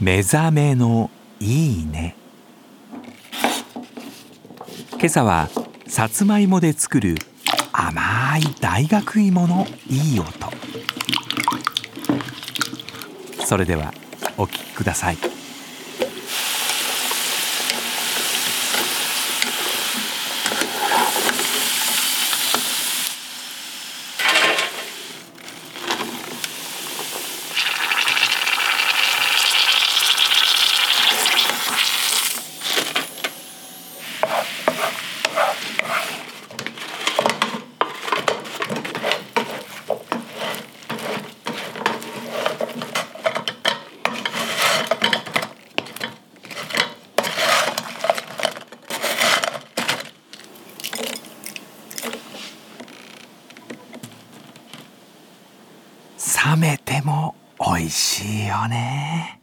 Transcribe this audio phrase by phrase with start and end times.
[0.00, 1.10] 目覚めの
[1.40, 2.16] いいね。
[4.92, 5.50] 今朝は
[5.86, 7.16] さつまいもで作る
[7.70, 10.28] 甘い大学芋のいい音。
[13.44, 13.92] それでは
[14.38, 15.39] お聴きください。
[56.42, 59.39] 冷めても美味しいよね。